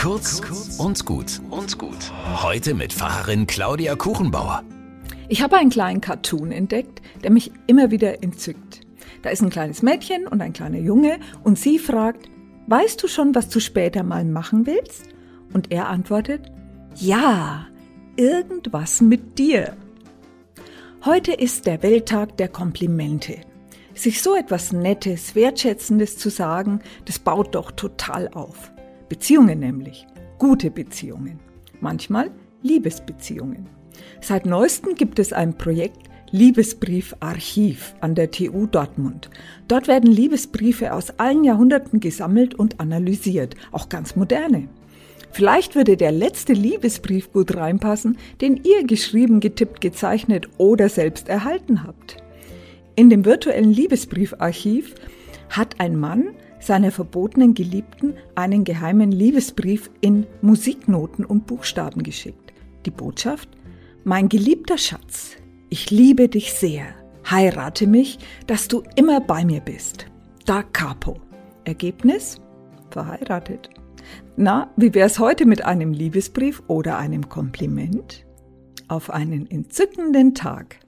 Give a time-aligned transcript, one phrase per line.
[0.00, 0.40] Kurz
[0.78, 2.10] und gut und gut.
[2.42, 4.62] Heute mit Pfarrerin Claudia Kuchenbauer.
[5.28, 8.80] Ich habe einen kleinen Cartoon entdeckt, der mich immer wieder entzückt.
[9.20, 12.30] Da ist ein kleines Mädchen und ein kleiner Junge und sie fragt,
[12.66, 15.02] weißt du schon, was du später mal machen willst?
[15.52, 16.50] Und er antwortet,
[16.96, 17.66] ja,
[18.16, 19.76] irgendwas mit dir.
[21.04, 23.42] Heute ist der Welttag der Komplimente.
[23.92, 28.72] Sich so etwas Nettes, Wertschätzendes zu sagen, das baut doch total auf.
[29.10, 30.06] Beziehungen nämlich.
[30.38, 31.40] Gute Beziehungen.
[31.80, 32.30] Manchmal
[32.62, 33.68] Liebesbeziehungen.
[34.20, 35.98] Seit neuestem gibt es ein Projekt
[36.30, 39.28] Liebesbrief Archiv an der TU Dortmund.
[39.66, 44.68] Dort werden Liebesbriefe aus allen Jahrhunderten gesammelt und analysiert, auch ganz moderne.
[45.32, 51.82] Vielleicht würde der letzte Liebesbrief gut reinpassen, den ihr geschrieben, getippt, gezeichnet oder selbst erhalten
[51.82, 52.18] habt.
[52.94, 54.94] In dem virtuellen Liebesbriefarchiv
[55.48, 56.28] hat ein Mann
[56.60, 62.52] seiner verbotenen Geliebten einen geheimen Liebesbrief in Musiknoten und Buchstaben geschickt.
[62.86, 63.48] Die Botschaft?
[64.04, 65.36] Mein geliebter Schatz,
[65.68, 66.86] ich liebe dich sehr.
[67.28, 70.06] Heirate mich, dass du immer bei mir bist.
[70.46, 71.16] Da Capo.
[71.64, 72.40] Ergebnis?
[72.90, 73.70] Verheiratet.
[74.36, 78.24] Na, wie wär's heute mit einem Liebesbrief oder einem Kompliment?
[78.88, 80.80] Auf einen entzückenden Tag.